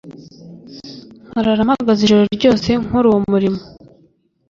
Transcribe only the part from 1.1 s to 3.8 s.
nkarara mpagaze ijoro ryose nkora uwo murimo.